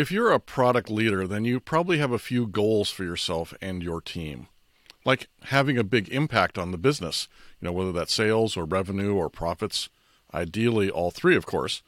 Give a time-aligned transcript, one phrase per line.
[0.00, 3.82] If you're a product leader, then you probably have a few goals for yourself and
[3.82, 4.46] your team,
[5.04, 7.28] like having a big impact on the business,
[7.60, 9.90] you know, whether that's sales or revenue or profits,
[10.32, 11.82] ideally all three, of course.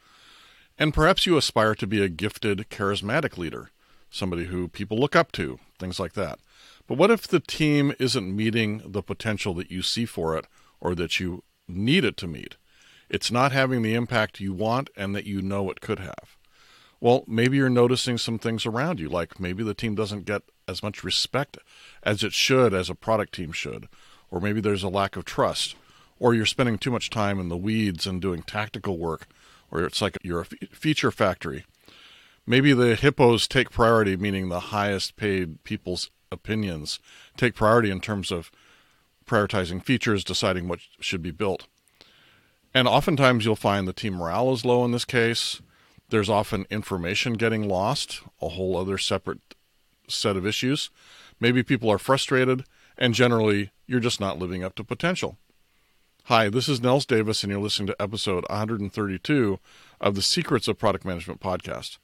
[0.78, 3.70] And perhaps you aspire to be a gifted, charismatic leader,
[4.10, 6.38] somebody who people look up to, things like that.
[6.86, 10.44] But what if the team isn't meeting the potential that you see for it
[10.82, 12.56] or that you need it to meet?
[13.08, 16.36] It's not having the impact you want and that you know it could have.
[17.02, 20.84] Well, maybe you're noticing some things around you, like maybe the team doesn't get as
[20.84, 21.58] much respect
[22.04, 23.88] as it should, as a product team should,
[24.30, 25.74] or maybe there's a lack of trust,
[26.20, 29.26] or you're spending too much time in the weeds and doing tactical work,
[29.68, 31.64] or it's like you're a feature factory.
[32.46, 37.00] Maybe the hippos take priority, meaning the highest paid people's opinions
[37.36, 38.52] take priority in terms of
[39.26, 41.66] prioritizing features, deciding what should be built.
[42.72, 45.60] And oftentimes you'll find the team morale is low in this case.
[46.12, 49.40] There's often information getting lost, a whole other separate
[50.08, 50.90] set of issues.
[51.40, 52.66] Maybe people are frustrated,
[52.98, 55.38] and generally, you're just not living up to potential.
[56.24, 59.58] Hi, this is Nils Davis, and you're listening to episode 132
[60.02, 61.96] of the Secrets of Product Management podcast.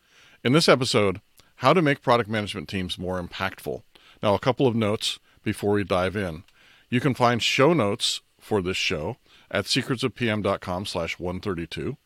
[0.43, 1.21] In this episode,
[1.57, 3.83] how to make product management teams more impactful.
[4.23, 6.45] Now, a couple of notes before we dive in.
[6.89, 9.19] You can find show notes for this show
[9.51, 11.99] at secretsofpm.com slash 132.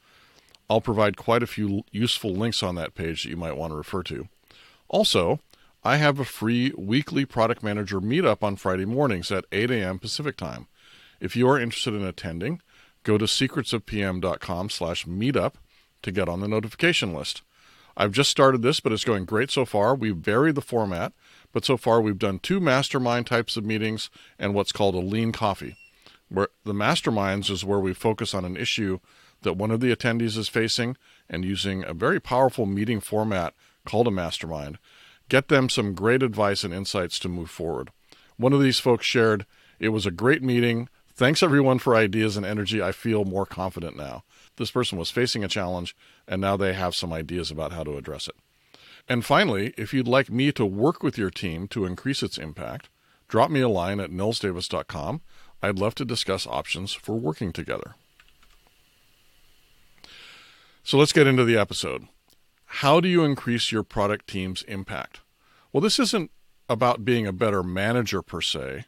[0.69, 3.77] I'll provide quite a few useful links on that page that you might want to
[3.77, 4.29] refer to.
[4.89, 5.41] Also,
[5.85, 9.99] I have a free weekly product manager meetup on Friday mornings at 8 a.m.
[9.99, 10.69] Pacific time.
[11.21, 12.61] If you are interested in attending,
[13.03, 15.55] go to secretsofpm.com slash meetup
[16.03, 17.43] to get on the notification list.
[17.97, 19.95] I've just started this, but it's going great so far.
[19.95, 21.13] We've varied the format,
[21.53, 25.33] but so far we've done two mastermind types of meetings and what's called a lean
[25.33, 25.77] coffee.
[26.29, 29.01] Where the masterminds is where we focus on an issue
[29.43, 30.97] that one of the attendees is facing
[31.29, 33.55] and using a very powerful meeting format
[33.85, 34.79] called a mastermind,
[35.29, 37.91] get them some great advice and insights to move forward.
[38.37, 39.47] One of these folks shared,
[39.79, 40.89] It was a great meeting.
[41.15, 42.81] Thanks everyone for ideas and energy.
[42.81, 44.25] I feel more confident now.
[44.57, 47.97] This person was facing a challenge, and now they have some ideas about how to
[47.97, 48.37] address it.
[49.09, 52.89] And finally, if you'd like me to work with your team to increase its impact,
[53.29, 55.21] drop me a line at nilsdavis.com.
[55.63, 57.95] I'd love to discuss options for working together.
[60.85, 62.09] So let's get into the episode.
[62.65, 65.21] How do you increase your product team's impact?
[65.73, 66.31] Well, this isn't
[66.69, 68.87] about being a better manager per se,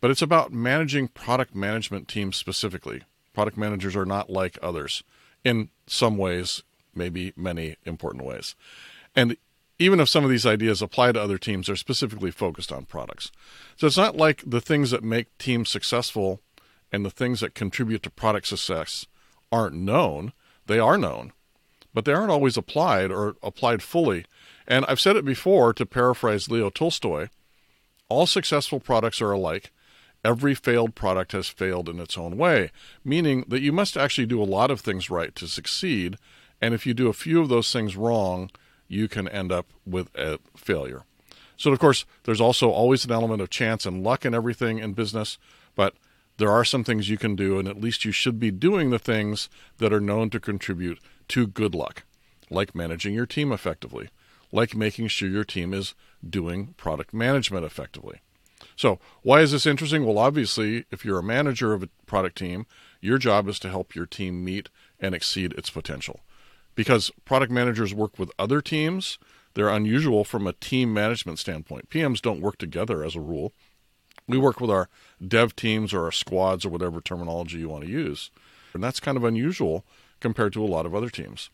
[0.00, 3.02] but it's about managing product management teams specifically.
[3.32, 5.02] Product managers are not like others
[5.42, 6.62] in some ways,
[6.94, 8.54] maybe many important ways.
[9.16, 9.36] And
[9.78, 13.32] even if some of these ideas apply to other teams, they're specifically focused on products.
[13.76, 16.40] So it's not like the things that make teams successful
[16.92, 19.06] and the things that contribute to product success
[19.50, 20.34] aren't known.
[20.72, 21.34] They are known,
[21.92, 24.24] but they aren't always applied or applied fully.
[24.66, 27.28] And I've said it before to paraphrase Leo Tolstoy
[28.08, 29.70] all successful products are alike.
[30.24, 32.70] Every failed product has failed in its own way,
[33.04, 36.16] meaning that you must actually do a lot of things right to succeed.
[36.58, 38.50] And if you do a few of those things wrong,
[38.88, 41.02] you can end up with a failure.
[41.58, 44.94] So, of course, there's also always an element of chance and luck in everything in
[44.94, 45.36] business,
[46.42, 48.98] there are some things you can do, and at least you should be doing the
[48.98, 49.48] things
[49.78, 50.98] that are known to contribute
[51.28, 52.02] to good luck,
[52.50, 54.08] like managing your team effectively,
[54.50, 55.94] like making sure your team is
[56.28, 58.22] doing product management effectively.
[58.74, 60.04] So, why is this interesting?
[60.04, 62.66] Well, obviously, if you're a manager of a product team,
[63.00, 66.22] your job is to help your team meet and exceed its potential.
[66.74, 69.16] Because product managers work with other teams,
[69.54, 71.88] they're unusual from a team management standpoint.
[71.88, 73.52] PMs don't work together as a rule.
[74.32, 74.88] We work with our
[75.26, 78.30] dev teams or our squads or whatever terminology you want to use.
[78.72, 79.84] And that's kind of unusual
[80.20, 81.50] compared to a lot of other teams.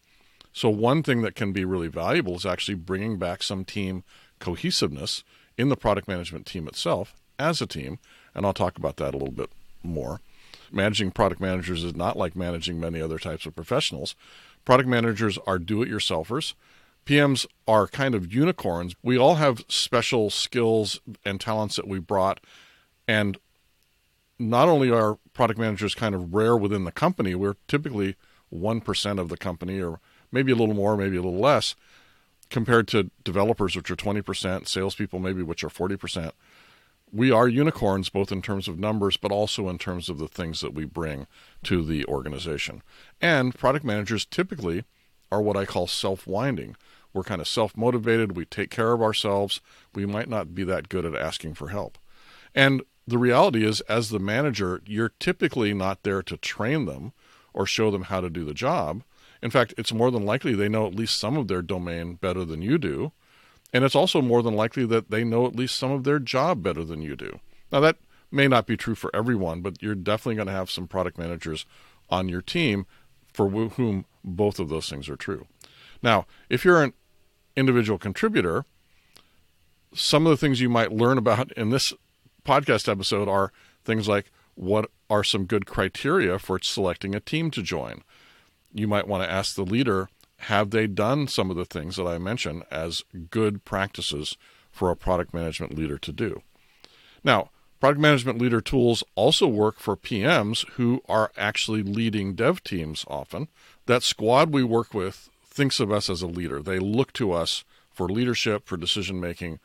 [0.53, 4.05] So, one thing that can be really valuable is actually bringing back some team
[4.39, 5.25] cohesiveness
[5.57, 7.99] in the product management team itself as a team.
[8.33, 9.51] And I'll talk about that a little bit
[9.83, 10.21] more.
[10.71, 14.15] Managing product managers is not like managing many other types of professionals.
[14.65, 16.55] Product managers are do it yourselfers.
[17.09, 18.95] PMs are kind of unicorns.
[19.03, 22.39] We all have special skills and talents that we brought.
[23.09, 23.39] And
[24.39, 28.15] not only are product managers kind of rare within the company, we're typically
[28.55, 29.99] 1% of the company, or
[30.31, 31.75] maybe a little more, maybe a little less,
[32.51, 36.33] compared to developers, which are 20%, salespeople, maybe, which are 40%.
[37.11, 40.61] We are unicorns both in terms of numbers, but also in terms of the things
[40.61, 41.27] that we bring
[41.65, 42.83] to the organization.
[43.21, 44.85] And product managers typically
[45.33, 46.77] are what I call self winding.
[47.15, 49.63] We're kind of self motivated, we take care of ourselves,
[49.95, 51.97] we might not be that good at asking for help.
[52.55, 57.13] And the reality is, as the manager, you're typically not there to train them
[57.55, 59.03] or show them how to do the job.
[59.43, 62.45] In fact, it's more than likely they know at least some of their domain better
[62.45, 63.13] than you do.
[63.73, 66.63] And it's also more than likely that they know at least some of their job
[66.63, 67.41] better than you do.
[67.73, 67.97] Now, that
[68.31, 71.65] may not be true for everyone, but you're definitely going to have some product managers
[72.11, 72.87] on your team
[73.33, 75.47] for whom both of those things are true.
[76.03, 76.93] Now, if you're an
[77.57, 78.65] individual contributor,
[79.95, 81.93] some of the things you might learn about in this
[82.45, 83.53] podcast episode are
[83.85, 88.03] things like what are some good criteria for selecting a team to join?
[88.73, 90.09] You might want to ask the leader
[90.43, 94.37] have they done some of the things that I mentioned as good practices
[94.71, 96.43] for a product management leader to do?
[97.25, 97.51] Now,
[97.81, 103.49] product management leader tools also work for PMs who are actually leading dev teams often.
[103.87, 106.63] That squad we work with thinks of us as a leader.
[106.63, 109.59] They look to us for leadership, for decision making,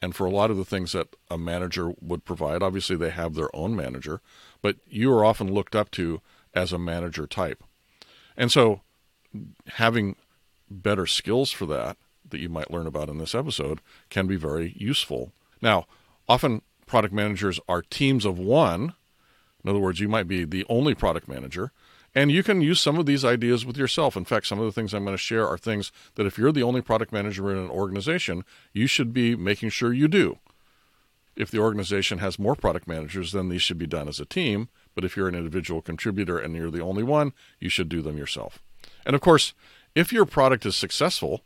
[0.00, 2.62] and for a lot of the things that a manager would provide.
[2.62, 4.20] Obviously, they have their own manager,
[4.62, 6.20] but you are often looked up to
[6.54, 7.62] as a manager type.
[8.36, 8.82] And so,
[9.66, 10.16] having
[10.70, 11.96] better skills for that,
[12.28, 13.80] that you might learn about in this episode,
[14.10, 15.32] can be very useful.
[15.60, 15.86] Now,
[16.28, 18.94] often product managers are teams of one.
[19.64, 21.72] In other words, you might be the only product manager,
[22.14, 24.16] and you can use some of these ideas with yourself.
[24.16, 26.52] In fact, some of the things I'm going to share are things that if you're
[26.52, 30.38] the only product manager in an organization, you should be making sure you do.
[31.36, 34.68] If the organization has more product managers, then these should be done as a team.
[34.94, 38.18] But if you're an individual contributor and you're the only one, you should do them
[38.18, 38.58] yourself.
[39.06, 39.54] And of course,
[39.94, 41.44] if your product is successful,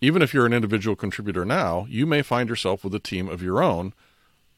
[0.00, 3.42] even if you're an individual contributor now, you may find yourself with a team of
[3.42, 3.92] your own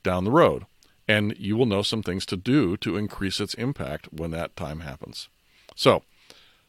[0.02, 0.66] down the road
[1.08, 4.80] and you will know some things to do to increase its impact when that time
[4.80, 5.28] happens.
[5.74, 6.02] So,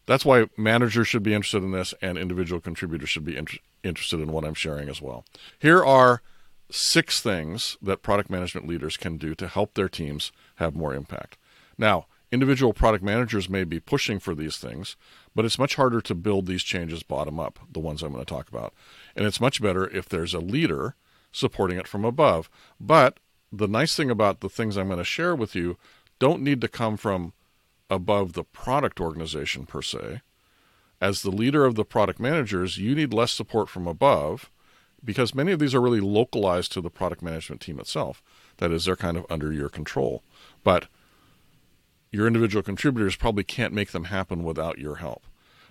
[0.05, 4.19] that's why managers should be interested in this and individual contributors should be inter- interested
[4.19, 5.25] in what I'm sharing as well.
[5.59, 6.21] Here are
[6.69, 11.37] six things that product management leaders can do to help their teams have more impact.
[11.77, 14.95] Now, individual product managers may be pushing for these things,
[15.35, 18.33] but it's much harder to build these changes bottom up, the ones I'm going to
[18.33, 18.73] talk about.
[19.15, 20.95] And it's much better if there's a leader
[21.31, 22.49] supporting it from above.
[22.79, 23.19] But
[23.53, 25.77] the nice thing about the things I'm going to share with you
[26.17, 27.33] don't need to come from
[27.89, 30.21] above the product organization per se.
[30.99, 34.49] As the leader of the product managers, you need less support from above
[35.05, 38.23] because many of these are really localized to the product management team itself.
[38.57, 40.23] That is, they're kind of under your control.
[40.63, 40.87] But
[42.09, 45.25] your individual contributors probably can't make them happen without your help.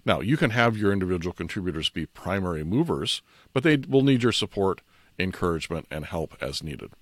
[0.04, 4.32] Now, you can have your individual contributors be primary movers, but they will need your
[4.32, 4.82] support,
[5.18, 6.92] encouragement, and help as needed.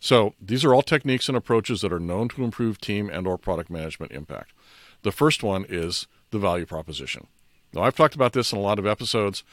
[0.00, 3.36] So these are all techniques and approaches that are known to improve team and or
[3.36, 4.52] product management impact.
[5.02, 7.26] The first one is the value proposition.
[7.72, 9.44] Now I've talked about this in a lot of episodes.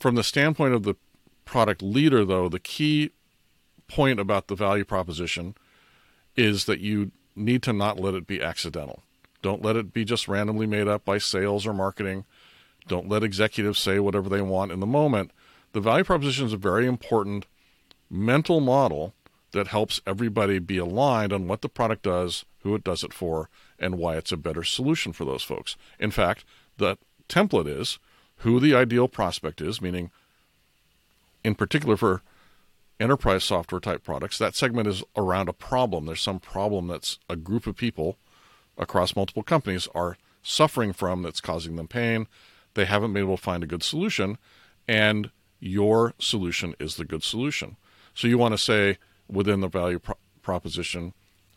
[0.00, 0.94] From the standpoint of the
[1.44, 3.10] product leader though, the key
[3.88, 5.54] point about the value proposition
[6.34, 9.02] is that you need to not let it be accidental.
[9.42, 12.24] Don't let it be just randomly made up by sales or marketing.
[12.86, 15.30] Don't let executives say whatever they want in the moment.
[15.72, 17.46] The value proposition is a very important
[18.10, 19.14] mental model
[19.52, 23.48] that helps everybody be aligned on what the product does, who it does it for,
[23.78, 25.76] and why it's a better solution for those folks.
[25.98, 26.44] In fact,
[26.76, 26.98] the
[27.28, 27.98] template is
[28.38, 30.10] who the ideal prospect is, meaning,
[31.42, 32.22] in particular for
[33.00, 36.06] enterprise software type products, that segment is around a problem.
[36.06, 38.16] There's some problem that's a group of people
[38.76, 42.26] across multiple companies are suffering from that's causing them pain.
[42.74, 44.38] They haven't been able to find a good solution,
[44.86, 45.30] and
[45.60, 47.76] your solution is the good solution.
[48.14, 51.12] So you want to say, within the value pro- proposition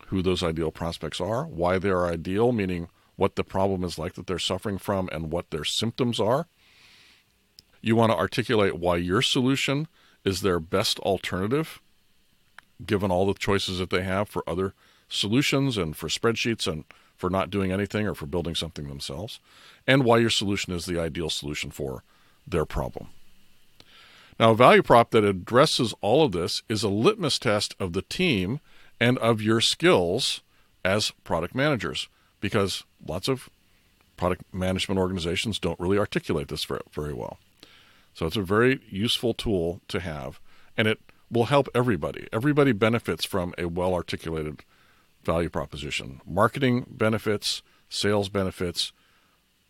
[0.08, 4.28] who those ideal prospects are, why they're ideal, meaning what the problem is like that
[4.28, 6.48] they're suffering from and what their symptoms are.
[7.82, 9.88] You want to articulate why your solution
[10.24, 11.82] is their best alternative,
[12.86, 14.74] given all the choices that they have for other
[15.08, 16.84] solutions and for spreadsheets and
[17.16, 19.40] for not doing anything or for building something themselves,
[19.88, 22.04] and why your solution is the ideal solution for
[22.48, 23.08] their problem.
[24.42, 28.02] Now, a value prop that addresses all of this is a litmus test of the
[28.02, 28.60] team
[29.00, 30.42] and of your skills
[30.84, 33.52] as product managers, because lots of
[34.18, 37.38] product management organizations don't really articulate this very, well.
[38.16, 40.40] So it's a very useful tool to have,
[40.76, 42.28] and it will help everybody.
[42.34, 44.64] Everybody benefits from a well articulated
[45.24, 46.20] value proposition.
[46.26, 48.92] Marketing benefits, sales benefits,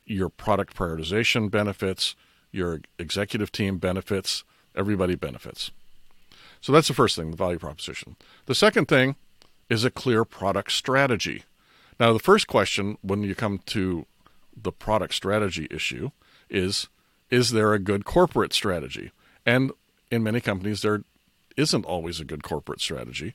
[0.06, 2.16] your product prioritization benefits,
[2.54, 5.72] your executive team benefits, Everybody benefits.
[6.62, 8.16] So that's the first thing, the value proposition.
[8.46, 9.16] The second thing
[9.70, 11.44] is a clear product strategy.
[12.00, 14.06] Now, the first question when you come to
[14.56, 16.12] the product strategy issue
[16.50, 16.88] is
[17.30, 19.12] is there a good corporate strategy?
[19.46, 19.72] And
[20.12, 21.04] in many companies, there
[21.56, 23.34] isn't always a good corporate strategy.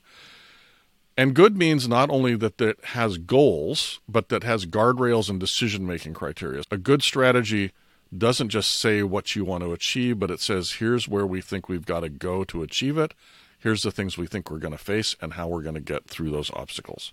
[1.17, 5.87] And good means not only that it has goals, but that has guardrails and decision
[5.87, 6.61] making criteria.
[6.69, 7.71] A good strategy
[8.15, 11.67] doesn't just say what you want to achieve, but it says here's where we think
[11.67, 13.13] we've got to go to achieve it.
[13.59, 16.07] Here's the things we think we're going to face and how we're going to get
[16.07, 17.11] through those obstacles.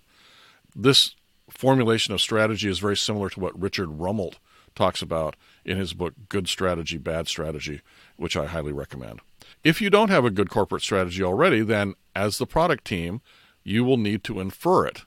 [0.75, 1.15] This
[1.49, 4.35] formulation of strategy is very similar to what Richard Rumelt
[4.75, 7.81] talks about in his book Good Strategy, Bad Strategy,
[8.17, 9.21] which I highly recommend.
[9.63, 13.21] If you don't have a good corporate strategy already, then as the product team,
[13.63, 15.03] you will need to infer it.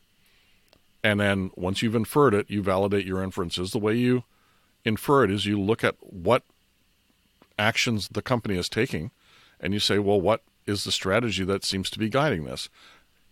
[1.04, 3.70] And then once you've inferred it, you validate your inferences.
[3.70, 4.24] The way you
[4.84, 6.44] infer it is you look at what
[7.58, 9.10] actions the company is taking
[9.60, 12.68] and you say, well, what is the strategy that seems to be guiding this?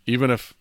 [0.07, 0.55] Even if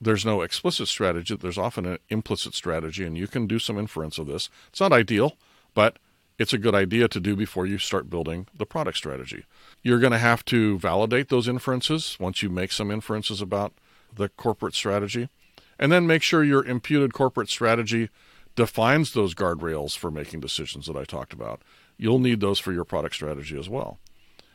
[0.00, 4.18] there's no explicit strategy, there's often an implicit strategy, and you can do some inference
[4.18, 4.50] of this.
[4.68, 5.36] It's not ideal,
[5.74, 5.98] but
[6.38, 9.44] it's a good idea to do before you start building the product strategy.
[9.82, 13.72] You're going to have to validate those inferences once you make some inferences about
[14.14, 15.28] the corporate strategy,
[15.78, 18.10] and then make sure your imputed corporate strategy
[18.56, 21.62] defines those guardrails for making decisions that I talked about.
[21.96, 23.98] You'll need those for your product strategy as well.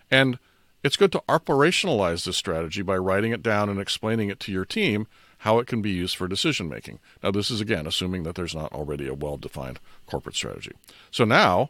[0.09, 0.37] And
[0.83, 4.65] it's good to operationalize this strategy by writing it down and explaining it to your
[4.65, 5.07] team
[5.39, 6.99] how it can be used for decision making.
[7.23, 10.73] Now, this is again assuming that there's not already a well defined corporate strategy.
[11.11, 11.69] So now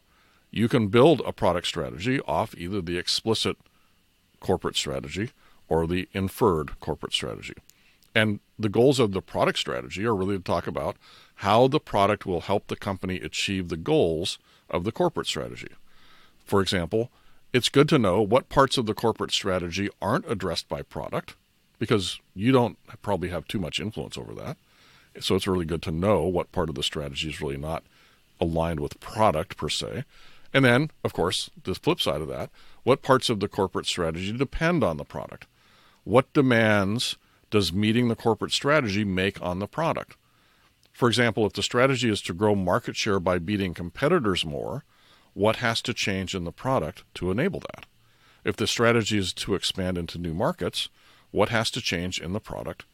[0.50, 3.58] you can build a product strategy off either the explicit
[4.40, 5.32] corporate strategy
[5.70, 7.56] or the inferred corporate strategy.
[8.14, 10.96] And the goals of the product strategy are really to talk about
[11.36, 14.38] how the product will help the company achieve the goals
[14.70, 15.70] of the corporate strategy.
[16.46, 17.10] For example,
[17.54, 21.36] it's good to know what parts of the corporate strategy aren't addressed by product
[21.80, 24.58] because you don't probably have too much influence over that.
[25.20, 27.84] So it's really good to know what part of the strategy is really not
[28.40, 30.06] aligned with product per se.
[30.54, 32.50] And then, of course, the flip side of that,
[32.84, 35.48] what parts of the corporate strategy depend on the product?
[36.04, 37.18] What demands
[37.52, 40.16] does meeting the corporate strategy make on the product?
[40.92, 44.84] For example, if the strategy is to grow market share by beating competitors more,
[45.34, 47.86] what has to change in the product to enable that?
[48.44, 50.90] If the strategy is to expand into new markets,
[51.32, 52.86] what has to change in the product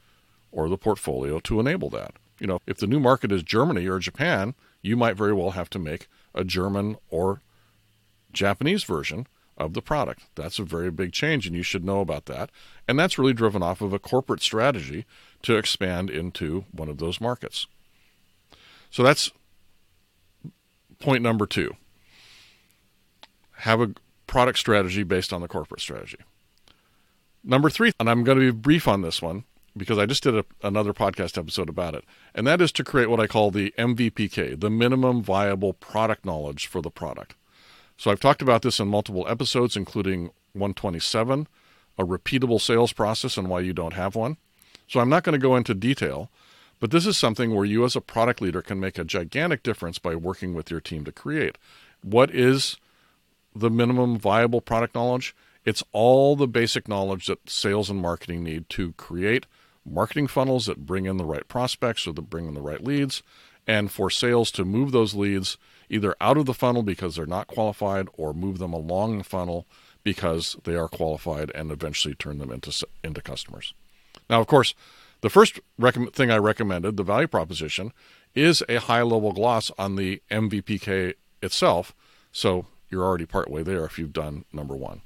[0.51, 2.13] or the portfolio to enable that?
[2.39, 5.69] You know, if the new market is Germany or Japan, you might very well have
[5.71, 7.41] to make a German or
[8.31, 9.25] Japanese version
[9.57, 10.23] of the product.
[10.35, 12.49] That's a very big change, and you should know about that.
[12.87, 15.05] And that's really driven off of a corporate strategy
[15.43, 17.67] to expand into one of those markets.
[18.89, 19.31] So that's
[20.99, 21.75] point number two
[23.61, 23.93] have a
[24.27, 26.17] product strategy based on the corporate strategy.
[27.43, 29.45] Number three, and I'm going to be brief on this one
[29.75, 32.03] because I just did a, another podcast episode about it,
[32.35, 36.67] and that is to create what I call the MVPK, the minimum viable product knowledge
[36.67, 37.35] for the product.
[37.97, 41.47] So I've talked about this in multiple episodes, including 127,
[41.97, 44.37] a repeatable sales process and why you don't have one.
[44.87, 46.29] So I'm not going to go into detail,
[46.79, 49.99] but this is something where you as a product leader can make a gigantic difference
[49.99, 51.57] by working with your team to create.
[52.01, 52.77] What is
[53.59, 55.35] the minimum viable product knowledge.
[55.65, 59.45] It's all the basic knowledge that sales and marketing need to create
[59.85, 63.23] marketing funnels that bring in the right prospects or that bring in the right leads,
[63.65, 65.57] and for sales to move those leads
[65.89, 69.65] either out of the funnel because they're not qualified or move them along the funnel
[70.03, 73.73] because they are qualified and eventually turn them into into customers.
[74.29, 74.73] Now, of course,
[75.21, 75.59] the first
[76.13, 77.91] thing I recommended, the value proposition,
[78.35, 81.93] is a high level gloss on the MVPK itself.
[82.31, 85.01] So you're already partway there if you've done number one.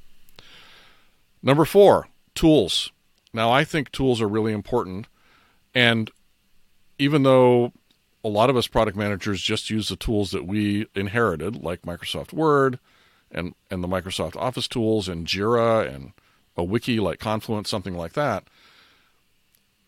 [1.41, 2.91] Number four, tools.
[3.33, 5.07] Now, I think tools are really important.
[5.73, 6.11] And
[6.99, 7.71] even though
[8.23, 12.33] a lot of us product managers just use the tools that we inherited, like Microsoft
[12.33, 12.79] Word
[13.31, 16.13] and, and the Microsoft Office tools and Jira and
[16.57, 18.43] a wiki like Confluence, something like that,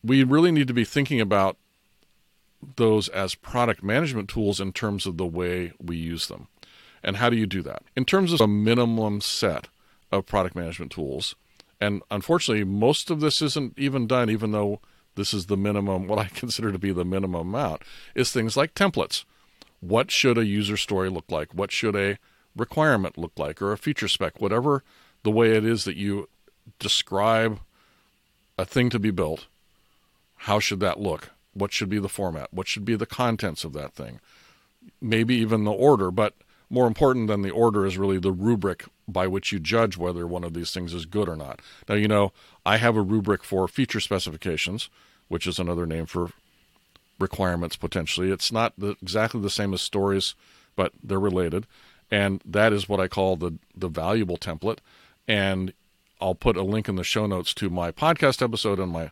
[0.03, 1.57] we really need to be thinking about
[2.77, 6.47] those as product management tools in terms of the way we use them.
[7.03, 7.83] And how do you do that?
[7.95, 9.67] In terms of a minimum set
[10.11, 11.35] of product management tools,
[11.81, 14.79] and unfortunately, most of this isn't even done, even though
[15.15, 17.83] this is the minimum, what I consider to be the minimum amount,
[18.15, 19.25] is things like templates.
[19.79, 21.53] What should a user story look like?
[21.53, 22.17] What should a
[22.55, 23.61] requirement look like?
[23.61, 24.83] Or a feature spec, whatever
[25.23, 26.29] the way it is that you
[26.79, 27.59] describe
[28.57, 29.47] a thing to be built,
[30.35, 31.31] how should that look?
[31.53, 32.53] What should be the format?
[32.53, 34.19] What should be the contents of that thing?
[35.01, 36.33] Maybe even the order, but
[36.73, 40.43] more important than the order is really the rubric by which you judge whether one
[40.43, 41.59] of these things is good or not.
[41.87, 42.33] Now, you know,
[42.65, 44.89] I have a rubric for feature specifications,
[45.27, 46.31] which is another name for
[47.19, 48.31] requirements potentially.
[48.31, 50.33] It's not the, exactly the same as stories,
[50.75, 51.67] but they're related.
[52.09, 54.79] And that is what I call the, the valuable template.
[55.27, 55.73] And
[56.19, 59.11] I'll put a link in the show notes to my podcast episode and my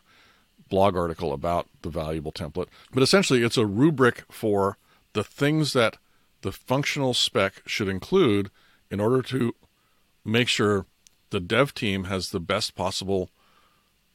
[0.68, 2.68] blog article about the valuable template.
[2.92, 4.78] But essentially, it's a rubric for
[5.12, 5.98] the things that
[6.42, 8.50] the functional spec should include
[8.90, 9.54] in order to
[10.24, 10.86] make sure
[11.30, 13.30] the dev team has the best possible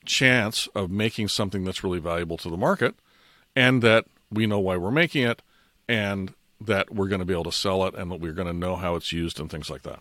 [0.06, 2.96] chance of making something that's really valuable to the market
[3.56, 5.42] and that we know why we're making it
[5.88, 8.54] and that we're going to be able to sell it and that we're going to
[8.54, 10.00] know how it's used and things like that.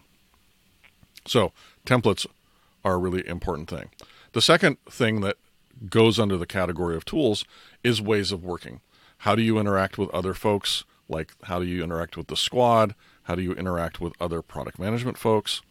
[1.26, 1.52] So,
[1.84, 2.26] templates
[2.84, 3.90] are a really important thing.
[4.32, 5.36] The second thing that
[5.90, 7.44] goes under the category of tools
[7.82, 8.80] is ways of working.
[9.18, 10.84] How do you interact with other folks?
[11.08, 12.94] Like, how do you interact with the squad?
[13.24, 15.62] How do you interact with other product management folks?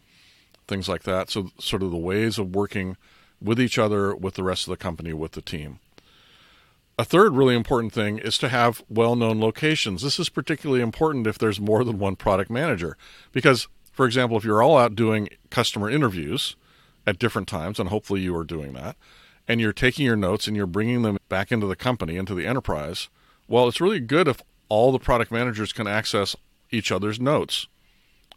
[0.67, 1.29] Things like that.
[1.29, 2.97] So, sort of the ways of working
[3.41, 5.79] with each other, with the rest of the company, with the team.
[6.97, 10.01] A third really important thing is to have well known locations.
[10.01, 12.97] This is particularly important if there's more than one product manager.
[13.33, 16.55] Because, for example, if you're all out doing customer interviews
[17.05, 18.95] at different times, and hopefully you are doing that,
[19.47, 22.47] and you're taking your notes and you're bringing them back into the company, into the
[22.47, 23.09] enterprise,
[23.47, 26.35] well, it's really good if all the product managers can access
[26.71, 27.67] each other's notes.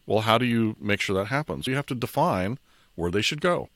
[0.07, 1.67] Well, how do you make sure that happens?
[1.67, 2.59] You have to define
[2.95, 3.69] where they should go.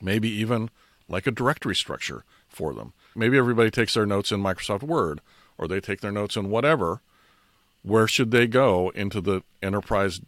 [0.00, 0.70] Maybe even
[1.08, 2.92] like a directory structure for them.
[3.14, 5.20] Maybe everybody takes their notes in Microsoft Word
[5.56, 7.00] or they take their notes in whatever.
[7.82, 10.20] Where should they go into the enterprise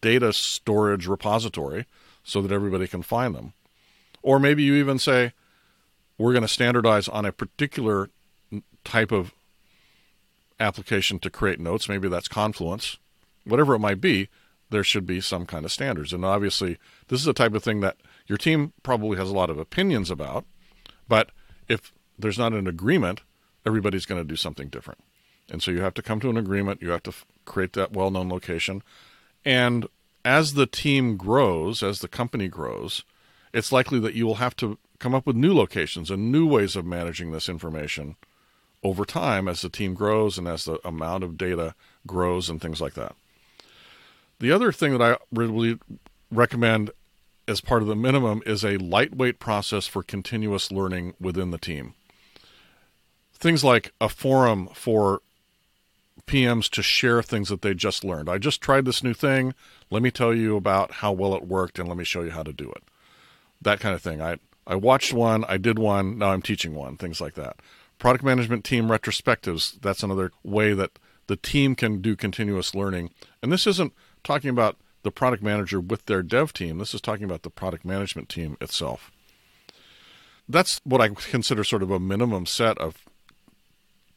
[0.00, 1.86] data storage repository
[2.24, 3.52] so that everybody can find them?
[4.22, 5.32] Or maybe you even say,
[6.18, 8.10] we're going to standardize on a particular
[8.84, 9.32] type of
[10.60, 11.88] application to create notes.
[11.88, 12.98] Maybe that's Confluence.
[13.44, 14.28] Whatever it might be,
[14.68, 16.12] there should be some kind of standards.
[16.12, 19.50] And obviously, this is the type of thing that your team probably has a lot
[19.50, 20.44] of opinions about.
[21.08, 21.30] But
[21.68, 23.22] if there's not an agreement,
[23.66, 25.00] everybody's going to do something different.
[25.50, 26.82] And so you have to come to an agreement.
[26.82, 27.12] You have to
[27.44, 28.82] create that well known location.
[29.44, 29.88] And
[30.24, 33.04] as the team grows, as the company grows,
[33.52, 36.76] it's likely that you will have to come up with new locations and new ways
[36.76, 38.16] of managing this information
[38.82, 41.74] over time as the team grows and as the amount of data
[42.06, 43.14] grows and things like that.
[44.38, 45.78] The other thing that I really
[46.30, 46.90] recommend
[47.46, 51.94] as part of the minimum is a lightweight process for continuous learning within the team.
[53.34, 55.20] Things like a forum for
[56.26, 58.28] PMs to share things that they just learned.
[58.28, 59.54] I just tried this new thing.
[59.90, 62.44] Let me tell you about how well it worked and let me show you how
[62.44, 62.82] to do it.
[63.60, 64.22] That kind of thing.
[64.22, 67.56] I I watched one, I did one, now I'm teaching one, things like that.
[68.00, 73.10] Product management team retrospectives, that's another way that the team can do continuous learning.
[73.42, 73.92] And this isn't
[74.24, 77.84] talking about the product manager with their dev team, this is talking about the product
[77.84, 79.12] management team itself.
[80.48, 83.04] That's what I consider sort of a minimum set of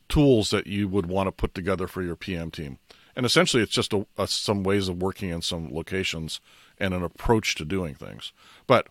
[0.07, 2.79] tools that you would want to put together for your PM team.
[3.17, 6.39] And essentially, it's just a, a, some ways of working in some locations
[6.79, 8.31] and an approach to doing things.
[8.65, 8.87] But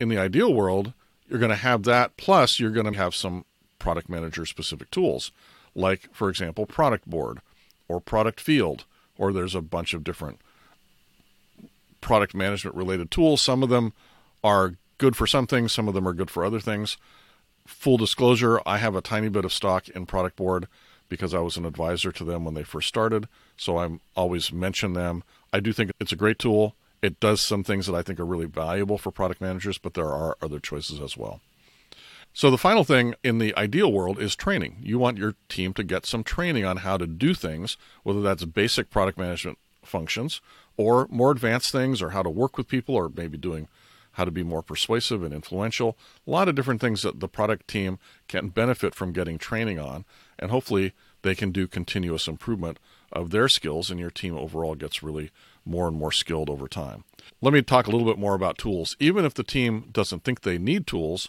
[0.00, 0.94] in the ideal world,
[1.28, 3.44] you're going to have that, plus you're going to have some
[3.78, 5.32] product manager specific tools,
[5.74, 7.40] like, for example, Product Board
[7.88, 8.84] or Product Field,
[9.16, 10.40] or there's a bunch of different
[12.00, 13.40] product management related tools.
[13.40, 13.92] Some of them
[14.44, 16.96] are good for some things, some of them are good for other things.
[17.66, 20.68] Full disclosure, I have a tiny bit of stock in Product Board
[21.08, 24.92] because I was an advisor to them when they first started, so I'm always mention
[24.92, 25.22] them.
[25.52, 26.74] I do think it's a great tool.
[27.00, 30.08] It does some things that I think are really valuable for product managers, but there
[30.08, 31.40] are other choices as well.
[32.32, 34.78] So, the final thing in the ideal world is training.
[34.80, 38.44] You want your team to get some training on how to do things, whether that's
[38.44, 40.40] basic product management functions
[40.76, 43.66] or more advanced things, or how to work with people, or maybe doing
[44.12, 45.96] how to be more persuasive and influential.
[46.26, 50.04] A lot of different things that the product team can benefit from getting training on,
[50.38, 52.78] and hopefully they can do continuous improvement
[53.12, 55.30] of their skills, and your team overall gets really
[55.64, 57.04] more and more skilled over time.
[57.40, 58.96] Let me talk a little bit more about tools.
[59.00, 61.28] Even if the team doesn't think they need tools,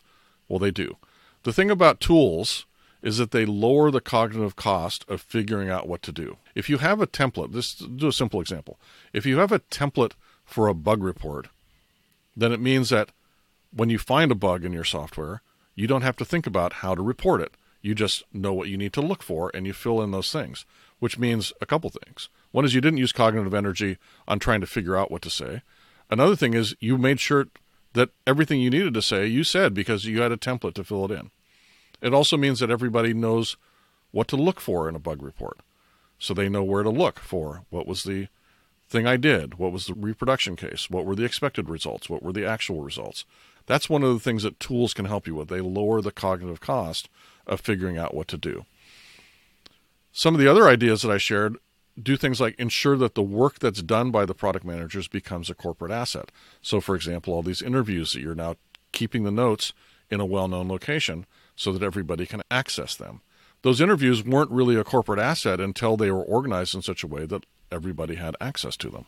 [0.50, 0.98] well, they do.
[1.44, 2.66] The thing about tools
[3.02, 6.38] is that they lower the cognitive cost of figuring out what to do.
[6.54, 8.78] If you have a template, this do a simple example.
[9.14, 11.48] If you have a template for a bug report,
[12.36, 13.12] then it means that
[13.72, 15.42] when you find a bug in your software,
[15.76, 17.54] you don't have to think about how to report it.
[17.82, 20.66] You just know what you need to look for and you fill in those things,
[21.00, 22.28] which means a couple things.
[22.52, 25.62] One is you didn't use cognitive energy on trying to figure out what to say.
[26.10, 27.48] Another thing is you made sure
[27.94, 31.06] that everything you needed to say you said because you had a template to fill
[31.06, 31.32] it in.
[32.02, 33.58] It also means that everybody knows
[34.12, 35.60] what to look for in a bug report.
[36.18, 38.28] So they know where to look for what was the
[38.90, 42.34] thing I did, what was the reproduction case, what were the expected results, what were
[42.34, 43.24] the actual results.
[43.68, 45.48] That's one of the things that tools can help you with.
[45.48, 47.08] They lower the cognitive cost
[47.46, 48.66] of figuring out what to do.
[50.12, 51.58] Some of the other ideas that I shared
[52.02, 55.56] do things like ensure that the work that's done by the product managers becomes a
[55.56, 56.32] corporate asset.
[56.62, 58.56] So, for example, all these interviews that you're now
[58.92, 59.74] keeping the notes
[60.10, 63.22] in a well known location so that everybody can access them.
[63.62, 67.26] Those interviews weren't really a corporate asset until they were organized in such a way
[67.26, 69.06] that everybody had access to them.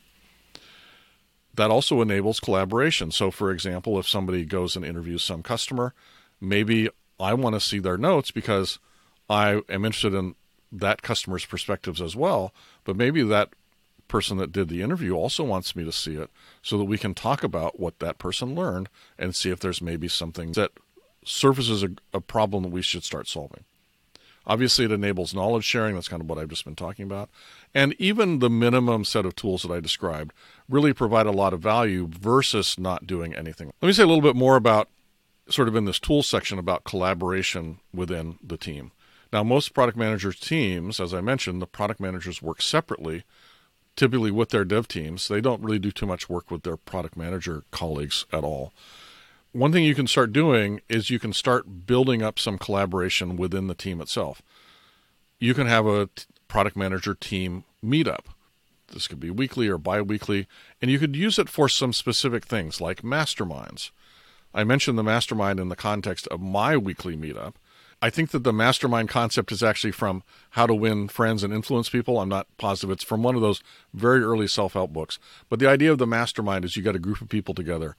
[1.54, 3.12] That also enables collaboration.
[3.12, 5.94] So, for example, if somebody goes and interviews some customer,
[6.40, 8.80] maybe I want to see their notes because
[9.30, 10.36] I am interested in
[10.72, 12.54] that customer's perspectives as well.
[12.84, 13.50] But maybe that
[14.08, 16.30] person that did the interview also wants me to see it
[16.62, 20.08] so that we can talk about what that person learned and see if there's maybe
[20.08, 20.72] something that
[21.24, 23.64] surfaces a, a problem that we should start solving.
[24.46, 25.96] Obviously, it enables knowledge sharing.
[25.96, 27.30] That's kind of what I've just been talking about.
[27.76, 30.34] And even the minimum set of tools that I described
[30.68, 33.72] really provide a lot of value versus not doing anything.
[33.82, 34.90] Let me say a little bit more about,
[35.48, 38.92] sort of in this tool section, about collaboration within the team.
[39.32, 43.24] Now, most product managers' teams, as I mentioned, the product managers work separately,
[43.96, 45.28] typically with their dev teams.
[45.28, 48.74] They don't really do too much work with their product manager colleagues at all
[49.54, 53.68] one thing you can start doing is you can start building up some collaboration within
[53.68, 54.42] the team itself.
[55.40, 58.26] You can have a t- product manager team meetup.
[58.94, 60.48] This could be weekly or bi weekly,
[60.82, 63.92] and you could use it for some specific things like masterminds.
[64.54, 67.54] I mentioned the mastermind in the context of my weekly meetup.
[68.02, 71.88] I think that the mastermind concept is actually from How to Win Friends and Influence
[71.88, 72.20] People.
[72.20, 72.92] I'm not positive.
[72.92, 73.62] It's from one of those
[73.94, 75.20] very early self help books.
[75.50, 77.96] But the idea of the mastermind is you got a group of people together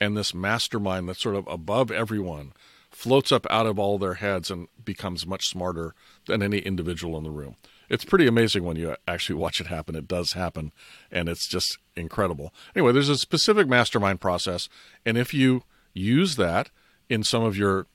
[0.00, 2.52] and this mastermind that's sort of above everyone
[2.90, 5.94] floats up out of all their heads and becomes much smarter
[6.26, 7.56] than any individual in the room.
[7.88, 9.94] It's pretty amazing when you actually watch it happen.
[9.94, 10.72] It does happen,
[11.10, 12.54] and it's just incredible.
[12.74, 14.68] Anyway, there's a specific mastermind process,
[15.04, 16.70] and if you use that
[17.08, 17.86] in some of your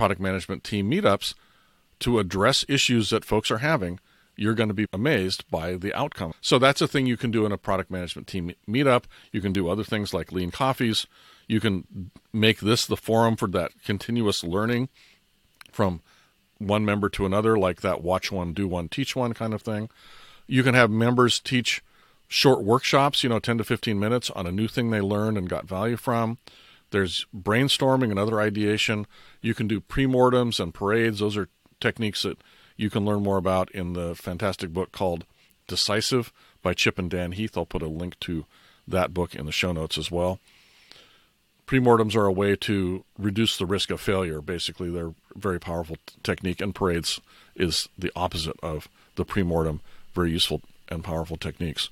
[0.00, 1.34] product management team meetups
[1.98, 4.00] to address issues that folks are having,
[4.34, 6.32] you're going to be amazed by the outcome.
[6.40, 9.04] So that's a thing you can do in a product management team meetup.
[9.30, 11.06] You can do other things like lean coffees.
[11.48, 14.88] You can make this the forum for that continuous learning
[15.70, 16.00] from
[16.56, 19.90] one member to another, like that watch one, do one, teach one kind of thing.
[20.46, 21.82] You can have members teach
[22.26, 25.46] short workshops, you know, 10 to 15 minutes on a new thing they learned and
[25.46, 26.38] got value from.
[26.90, 29.06] There's brainstorming and other ideation.
[29.40, 31.20] You can do pre-mortems and parades.
[31.20, 31.48] Those are
[31.80, 32.38] techniques that
[32.76, 35.24] you can learn more about in the fantastic book called
[35.66, 37.56] Decisive by Chip and Dan Heath.
[37.56, 38.44] I'll put a link to
[38.88, 40.40] that book in the show notes as well.
[41.66, 44.40] Premortems are a way to reduce the risk of failure.
[44.40, 47.20] Basically, they're very powerful t- technique, and parades
[47.54, 49.78] is the opposite of the premortem.
[50.12, 51.88] Very useful and powerful techniques.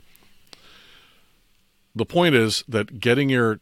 [1.95, 3.61] The point is that getting your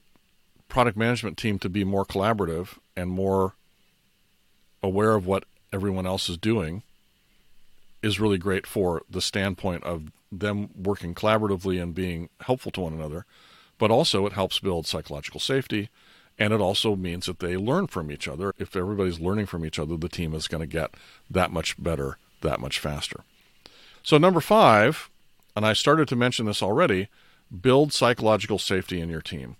[0.68, 3.54] product management team to be more collaborative and more
[4.82, 6.82] aware of what everyone else is doing
[8.02, 12.92] is really great for the standpoint of them working collaboratively and being helpful to one
[12.92, 13.24] another,
[13.78, 15.88] but also it helps build psychological safety.
[16.38, 18.52] And it also means that they learn from each other.
[18.58, 20.92] If everybody's learning from each other, the team is going to get
[21.30, 23.24] that much better, that much faster.
[24.02, 25.08] So, number five,
[25.56, 27.08] and I started to mention this already
[27.62, 29.56] build psychological safety in your team,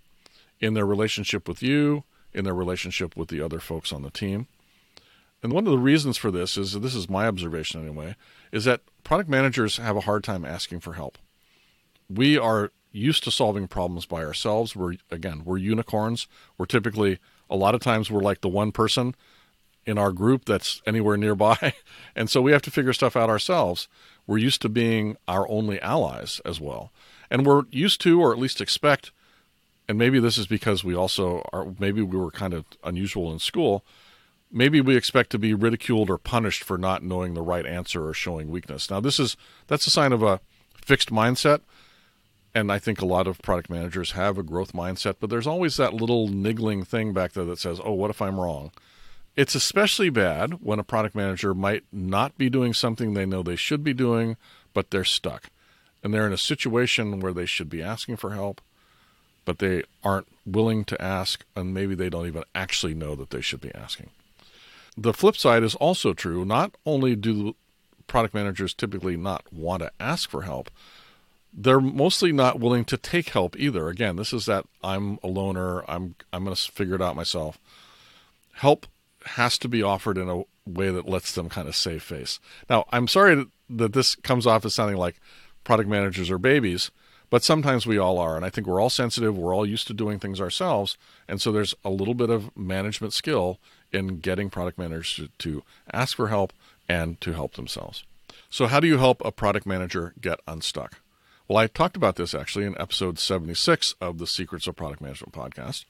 [0.61, 4.47] in their relationship with you, in their relationship with the other folks on the team.
[5.43, 8.17] And one of the reasons for this is this is my observation anyway,
[8.53, 11.19] is that product managers have a hard time asking for help.
[12.09, 14.75] We are used to solving problems by ourselves.
[14.75, 16.27] We're again, we're unicorns.
[16.57, 17.19] We're typically
[17.51, 19.15] a lot of times we're like the one person
[19.85, 21.75] in our group that's anywhere nearby.
[22.17, 23.89] And so we have to figure stuff out ourselves.
[24.27, 26.91] We're used to being our only allies as well.
[27.31, 29.13] And we're used to or at least expect
[29.89, 33.39] and maybe this is because we also are maybe we were kind of unusual in
[33.39, 33.85] school
[34.51, 38.15] maybe we expect to be ridiculed or punished for not knowing the right answer or
[38.15, 38.91] showing weakness.
[38.91, 40.41] Now, this is that's a sign of a
[40.75, 41.61] fixed mindset,
[42.55, 45.17] and I think a lot of product managers have a growth mindset.
[45.21, 48.41] But there's always that little niggling thing back there that says, "Oh, what if I'm
[48.41, 48.73] wrong?"
[49.35, 53.57] It's especially bad when a product manager might not be doing something they know they
[53.57, 54.37] should be doing,
[54.73, 55.51] but they're stuck.
[56.03, 58.63] And they're in a situation where they should be asking for help,
[59.47, 63.41] but they aren't willing to ask, and maybe they don't even actually know that they
[63.41, 64.11] should be asking
[64.97, 66.45] the flip side is also true.
[66.45, 67.55] Not only do
[68.07, 70.71] product managers typically not want to ask for help,
[71.53, 73.89] they're mostly not willing to take help either.
[73.89, 77.59] Again, this is that I'm a loner, I'm I'm going to figure it out myself.
[78.55, 78.87] Help
[79.25, 82.41] has to be offered in a way that lets them kind of save face.
[82.71, 85.21] Now, I'm sorry that this comes off as sounding like
[85.65, 86.91] product managers are babies,
[87.31, 88.37] but sometimes we all are.
[88.37, 89.37] And I think we're all sensitive.
[89.37, 90.97] We're all used to doing things ourselves.
[91.29, 93.59] And so there's a little bit of management skill
[93.93, 95.63] in getting product managers to, to
[95.93, 96.53] ask for help
[96.89, 98.05] and to help themselves.
[98.49, 101.01] So, how do you help a product manager get unstuck?
[101.49, 105.33] Well, I talked about this actually in episode 76 of the Secrets of Product Management
[105.33, 105.85] podcast.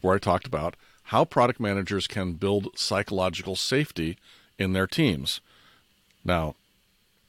[0.00, 4.18] where I talked about how product managers can build psychological safety
[4.58, 5.40] in their teams.
[6.24, 6.54] Now,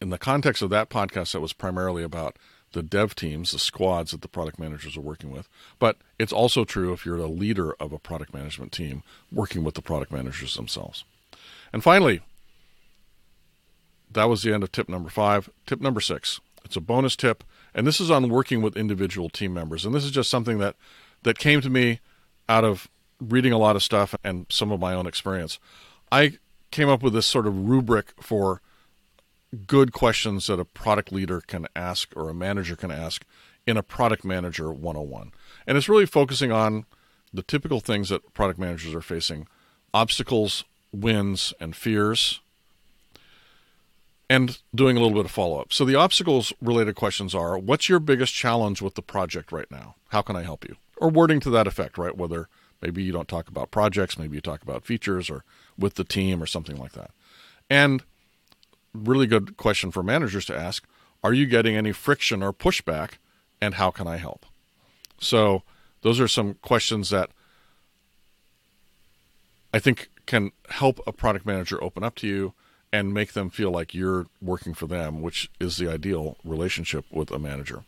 [0.02, 2.36] in the context of that podcast, that was primarily about
[2.76, 5.50] the dev teams, the squads that the product managers are working with.
[5.80, 9.74] But it's also true if you're a leader of a product management team working with
[9.74, 11.06] the product managers themselves.
[11.74, 12.22] And finally,
[14.12, 15.50] that was the end of tip number five.
[15.66, 16.40] Tip number six.
[16.64, 19.86] It's a bonus tip, and this is on working with individual team members.
[19.86, 20.76] And this is just something that
[21.24, 22.02] that came to me
[22.50, 22.88] out of
[23.20, 25.60] reading a lot of stuff and some of my own experience.
[26.12, 26.38] I
[26.72, 28.62] came up with this sort of rubric for
[29.68, 33.24] good questions that a product leader can ask or a manager can ask
[33.66, 35.32] in a product manager 101.
[35.66, 36.86] And it's really focusing on
[37.34, 39.48] the typical things that product managers are facing
[39.94, 42.42] obstacles, wins, and fears,
[44.30, 45.72] and doing a little bit of follow up.
[45.72, 49.96] So the obstacles related questions are what's your biggest challenge with the project right now?
[50.10, 50.76] How can I help you?
[50.98, 52.16] Or wording to that effect, right?
[52.16, 52.48] Whether
[52.82, 55.44] maybe you don't talk about projects, maybe you talk about features or
[55.78, 57.12] with the team or something like that.
[57.70, 58.04] And
[58.96, 60.86] really good question for managers to ask
[61.24, 63.14] are you getting any friction or pushback
[63.60, 64.46] and how can I help?
[65.20, 65.64] So
[66.02, 67.32] those are some questions that
[69.74, 72.54] I think can help a product manager open up to you
[72.94, 77.32] and make them feel like you're working for them, which is the ideal relationship with
[77.32, 77.84] a manager.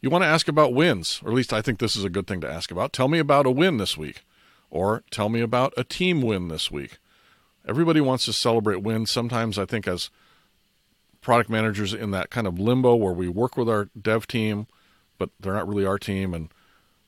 [0.00, 2.26] You want to ask about wins, or at least I think this is a good
[2.26, 2.92] thing to ask about.
[2.92, 4.22] Tell me about a win this week,
[4.70, 6.98] or tell me about a team win this week.
[7.68, 9.10] Everybody wants to celebrate wins.
[9.10, 10.10] Sometimes I think as
[11.20, 14.66] product managers in that kind of limbo where we work with our dev team,
[15.18, 16.48] but they're not really our team, and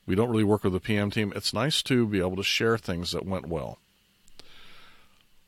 [0.07, 1.33] we don't really work with the PM team.
[1.35, 3.79] It's nice to be able to share things that went well.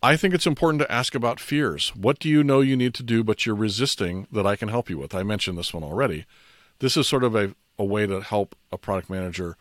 [0.03, 1.95] I think it's important to ask about fears.
[1.95, 4.91] What do you know you need to do, but you're resisting that I can help
[4.91, 5.15] you with?
[5.15, 6.25] I mentioned this one already.
[6.81, 9.57] This is sort of a, a way to help a product manager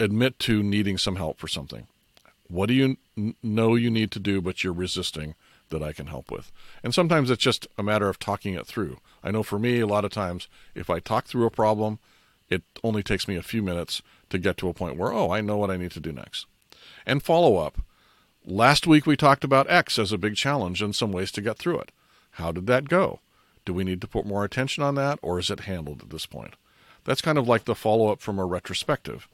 [0.00, 1.86] admit to needing some help for something.
[2.52, 5.34] What do you n- know you need to do, but you're resisting
[5.70, 6.52] that I can help with?
[6.82, 8.98] And sometimes it's just a matter of talking it through.
[9.24, 11.98] I know for me, a lot of times, if I talk through a problem,
[12.50, 15.40] it only takes me a few minutes to get to a point where, oh, I
[15.40, 16.46] know what I need to do next.
[17.06, 17.78] And follow up
[18.44, 21.58] Last week we talked about X as a big challenge and some ways to get
[21.58, 21.92] through it.
[22.32, 23.20] How did that go?
[23.64, 26.26] Do we need to put more attention on that or is it handled at this
[26.26, 26.54] point?
[27.04, 29.28] That's kind of like the follow up from a retrospective.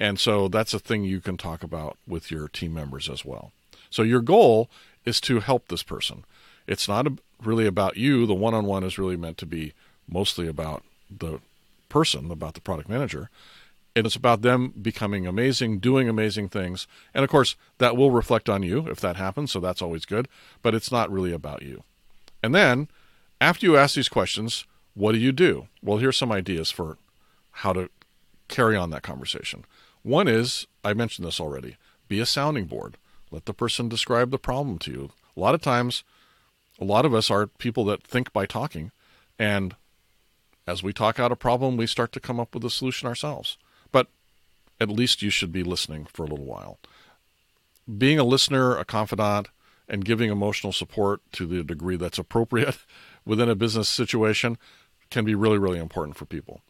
[0.00, 3.52] And so that's a thing you can talk about with your team members as well.
[3.88, 4.68] So your goal
[5.04, 6.24] is to help this person.
[6.66, 7.06] It's not
[7.42, 8.26] really about you.
[8.26, 9.74] The one on one is really meant to be
[10.08, 11.40] mostly about the
[11.88, 13.30] person, about the product manager
[13.96, 16.86] and it's about them becoming amazing, doing amazing things.
[17.12, 20.28] And of course, that will reflect on you if that happens, so that's always good,
[20.62, 21.82] but it's not really about you.
[22.42, 22.88] And then,
[23.40, 25.68] after you ask these questions, what do you do?
[25.82, 26.98] Well, here's some ideas for
[27.50, 27.90] how to
[28.48, 29.64] carry on that conversation.
[30.02, 31.76] One is, I mentioned this already,
[32.08, 32.96] be a sounding board.
[33.30, 35.10] Let the person describe the problem to you.
[35.36, 36.02] A lot of times,
[36.80, 38.90] a lot of us are people that think by talking,
[39.38, 39.76] and
[40.66, 43.58] as we talk out a problem, we start to come up with a solution ourselves
[43.92, 44.08] But
[44.80, 46.78] at least you should be listening for a little while.
[47.98, 49.48] Being a listener, a confidant,
[49.88, 52.78] and giving emotional support to the degree that's appropriate
[53.26, 54.56] within a business situation
[55.10, 56.60] can be really, really important for people.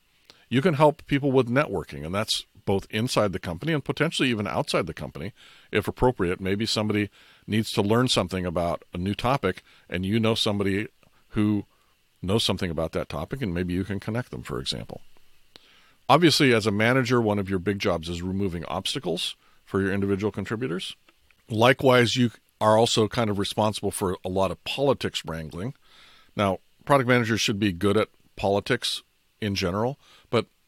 [0.49, 4.47] You can help people with networking, and that's both inside the company and potentially even
[4.47, 5.33] outside the company
[5.73, 6.41] if appropriate.
[6.41, 7.11] Maybe somebody
[7.45, 10.87] needs to learn something about a new topic, and you know somebody
[11.31, 11.65] who
[12.23, 15.01] knows something about that topic, and maybe you can connect them, for example.
[16.09, 20.31] Obviously, as a manager, one of your big jobs is removing obstacles for your individual
[20.31, 20.95] contributors.
[21.49, 22.31] Likewise, you
[22.61, 25.75] are also kind of responsible for a lot of politics wrangling.
[26.37, 29.03] Now, product managers should be good at politics
[29.41, 29.99] in general,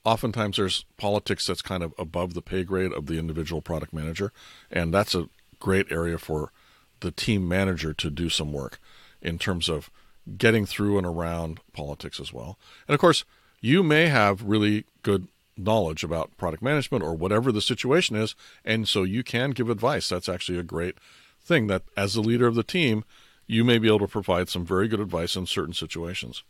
[0.05, 4.33] oftentimes there's politics that's kind of above the pay grade of the individual product manager,
[4.71, 6.53] and that's a great area for
[7.01, 8.79] the team manager to do some work
[9.21, 9.91] in terms of
[10.39, 12.59] getting through and around politics as well.
[12.87, 13.25] And of course,
[13.61, 18.35] you may have really good knowledge about product management or whatever the situation is.
[18.65, 20.09] And so you can give advice.
[20.09, 20.97] That's actually a great
[21.41, 23.05] thing that as the leader of the team,
[23.47, 26.43] you may be able to provide some very good advice in certain situations.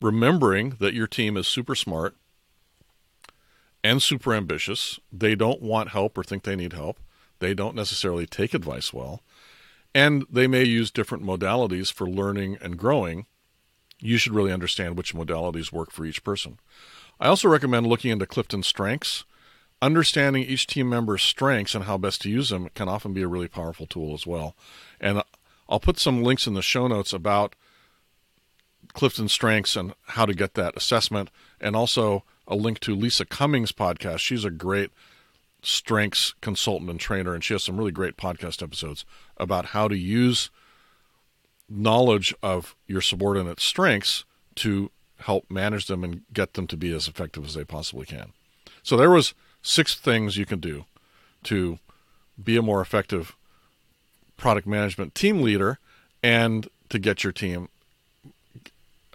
[0.00, 2.14] Remembering that your team is super smart
[3.84, 6.98] and super ambitious, they don't want help or think they need help.
[7.38, 9.22] They don't necessarily take advice well.
[9.94, 13.26] And they may use different modalities for learning and growing.
[14.00, 16.58] You should really understand which modalities work for each person.
[17.20, 19.24] I also recommend looking into Clifton strengths.
[19.82, 23.28] Understanding each team member's strengths and how best to use them can often be a
[23.28, 24.56] really powerful tool as well.
[24.98, 25.22] And
[25.68, 27.54] I'll put some links in the show notes about
[28.94, 31.28] Clifton strengths and how to get that assessment,
[31.60, 34.18] and also a link to Lisa Cummings' podcast.
[34.18, 34.90] She's a great
[35.62, 39.04] strengths consultant and trainer, and she has some really great podcast episodes
[39.36, 40.50] about how to use
[41.68, 44.24] knowledge of your subordinate strengths
[44.56, 48.32] to help manage them and get them to be as effective as they possibly can.
[48.82, 50.84] So there was six things you can do
[51.44, 51.78] to
[52.42, 53.34] be a more effective
[54.36, 55.78] product management team leader
[56.22, 57.68] and to get your team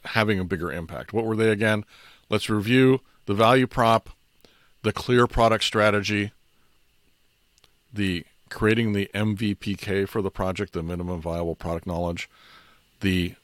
[0.05, 1.13] having a bigger impact.
[1.13, 1.85] What were they again?
[2.29, 4.09] Let's review the value prop,
[4.81, 6.31] the clear product strategy,
[7.93, 12.27] the creating the MVPK for the project, the minimum viable product knowledge,
[13.01, 13.35] the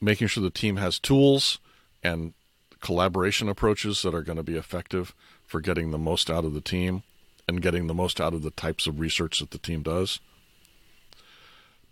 [0.00, 1.58] making sure the team has tools
[2.02, 2.32] and
[2.80, 6.62] collaboration approaches that are going to be effective for getting the most out of the
[6.62, 7.02] team
[7.46, 10.18] and getting the most out of the types of research that the team does.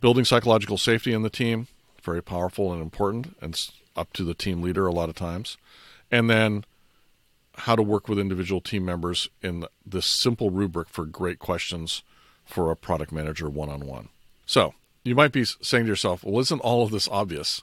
[0.00, 1.66] Building psychological safety in the team,
[2.02, 5.58] very powerful and important, and up to the team leader a lot of times.
[6.10, 6.64] And then
[7.56, 12.02] how to work with individual team members in this simple rubric for great questions
[12.44, 14.08] for a product manager one on one.
[14.46, 17.62] So you might be saying to yourself, well, isn't all of this obvious?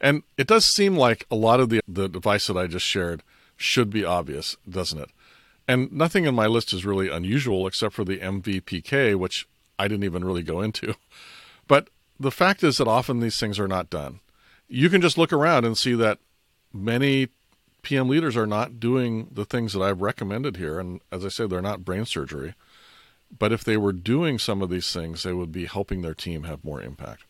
[0.00, 3.22] And it does seem like a lot of the, the advice that I just shared
[3.56, 5.10] should be obvious, doesn't it?
[5.68, 9.46] And nothing in my list is really unusual except for the MVPK, which
[9.78, 10.94] I didn't even really go into.
[11.68, 14.18] But the fact is that often these things are not done.
[14.68, 16.18] You can just look around and see that
[16.72, 17.28] many
[17.82, 20.78] PM leaders are not doing the things that I've recommended here.
[20.78, 22.54] And as I said, they're not brain surgery.
[23.36, 26.44] But if they were doing some of these things, they would be helping their team
[26.44, 27.24] have more impact.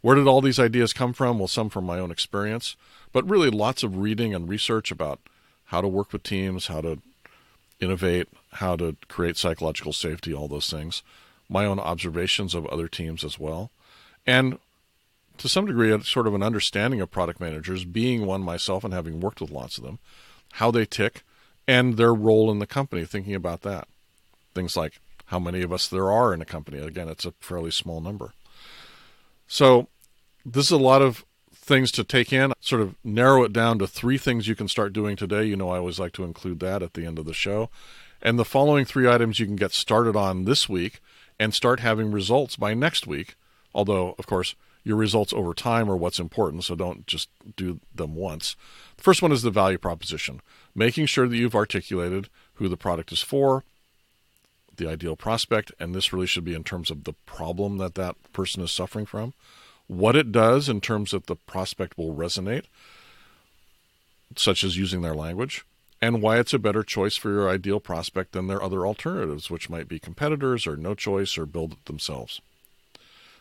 [0.00, 1.38] Where did all these ideas come from?
[1.38, 2.74] Well, some from my own experience,
[3.12, 5.20] but really lots of reading and research about
[5.66, 7.00] how to work with teams, how to
[7.80, 11.02] innovate, how to create psychological safety, all those things.
[11.48, 13.70] My own observations of other teams as well.
[14.26, 14.58] And
[15.40, 18.94] to some degree, a sort of an understanding of product managers, being one myself and
[18.94, 19.98] having worked with lots of them,
[20.52, 21.22] how they tick,
[21.66, 23.88] and their role in the company, thinking about that.
[24.54, 26.78] Things like how many of us there are in a company.
[26.78, 28.32] Again, it's a fairly small number.
[29.46, 29.88] So,
[30.44, 33.86] this is a lot of things to take in, sort of narrow it down to
[33.86, 35.44] three things you can start doing today.
[35.44, 37.70] You know, I always like to include that at the end of the show.
[38.20, 41.00] And the following three items you can get started on this week
[41.38, 43.36] and start having results by next week.
[43.74, 48.14] Although, of course, your results over time are what's important, so don't just do them
[48.14, 48.56] once.
[48.96, 50.40] The first one is the value proposition,
[50.74, 53.64] making sure that you've articulated who the product is for,
[54.76, 58.16] the ideal prospect, and this really should be in terms of the problem that that
[58.32, 59.34] person is suffering from,
[59.86, 62.64] what it does in terms of the prospect will resonate,
[64.36, 65.64] such as using their language,
[66.00, 69.68] and why it's a better choice for your ideal prospect than their other alternatives, which
[69.68, 72.40] might be competitors or no choice or build it themselves.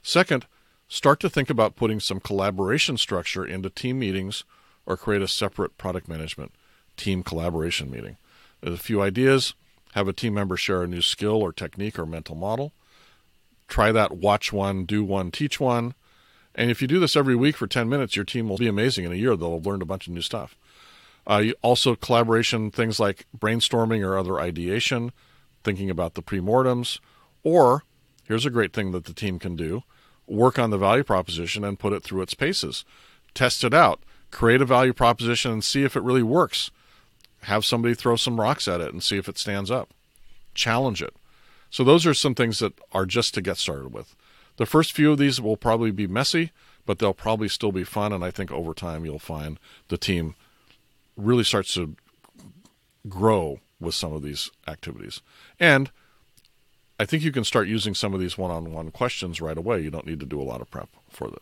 [0.02, 0.46] Second,
[0.90, 4.44] start to think about putting some collaboration structure into team meetings
[4.86, 6.52] or create a separate product management
[6.98, 8.18] team collaboration meeting.
[8.60, 9.54] There's a few ideas
[9.94, 12.74] have a team member share a new skill or technique or mental model.
[13.68, 15.94] Try that watch one, do one, teach one.
[16.56, 19.06] And if you do this every week for 10 minutes, your team will be amazing.
[19.06, 20.56] In a year, they'll have learned a bunch of new stuff.
[21.26, 25.12] Uh, also, collaboration, things like brainstorming or other ideation,
[25.64, 27.00] thinking about the premortems.
[27.44, 27.84] Or,
[28.26, 29.84] here's a great thing that the team can do
[30.30, 32.86] work on the value proposition and put it through its paces.
[33.34, 34.02] Test it out.
[34.32, 36.72] Create a value proposition and see if it really works
[37.44, 39.90] have somebody throw some rocks at it and see if it stands up.
[40.54, 41.14] Challenge it.
[41.70, 44.16] So, those are some things that are just to get started with.
[44.58, 46.52] The first few of these will probably be messy,
[46.86, 48.12] but they'll probably still be fun.
[48.12, 50.36] And I think over time, you'll find the team
[51.16, 51.96] really starts to
[53.08, 55.22] grow with some of these activities.
[55.60, 55.92] And
[57.00, 59.80] I think you can start using some of these one on one questions right away.
[59.80, 61.40] You don't need to do a lot of prep for them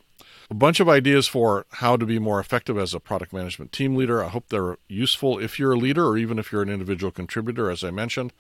[0.49, 3.95] a bunch of ideas for how to be more effective as a product management team
[3.95, 4.23] leader.
[4.23, 7.69] I hope they're useful if you're a leader or even if you're an individual contributor,
[7.69, 8.31] as I mentioned.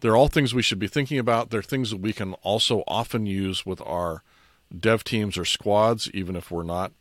[0.00, 1.50] They're all things we should be thinking about.
[1.50, 4.22] They're things that we can also often use with our
[4.76, 6.92] dev teams or squads, even if we're not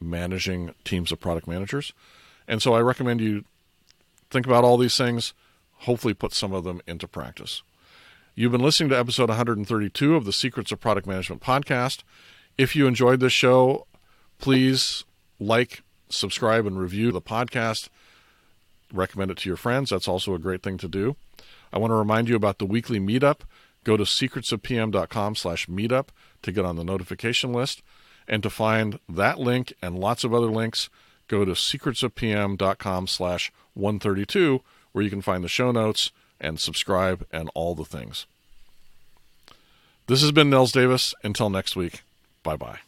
[0.00, 1.92] managing teams of product managers.
[2.48, 3.44] And so I recommend you
[4.30, 5.34] think about all these things,
[5.80, 7.62] hopefully, put some of them into practice.
[8.38, 12.02] You've been listening to episode 132 of the Secrets of Product Management podcast.
[12.58, 13.86] If you enjoyed this show,
[14.38, 15.04] please
[15.40, 17.88] like, subscribe, and review the podcast.
[18.92, 19.88] Recommend it to your friends.
[19.88, 21.16] That's also a great thing to do.
[21.72, 23.40] I want to remind you about the weekly meetup.
[23.84, 26.08] Go to secretsofpm.com slash meetup
[26.42, 27.82] to get on the notification list.
[28.28, 30.90] And to find that link and lots of other links,
[31.26, 34.60] go to secretsofpm.com slash 132,
[34.92, 38.26] where you can find the show notes and subscribe and all the things.
[40.06, 41.14] This has been Nils Davis.
[41.24, 42.02] Until next week.
[42.42, 42.78] Bye bye.